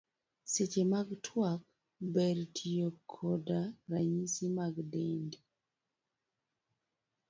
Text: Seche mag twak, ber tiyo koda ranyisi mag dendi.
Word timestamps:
Seche 0.51 0.83
mag 0.91 1.07
twak, 1.25 1.61
ber 2.13 2.37
tiyo 2.55 2.87
koda 3.11 3.61
ranyisi 3.89 4.45
mag 4.57 4.75
dendi. 4.91 5.39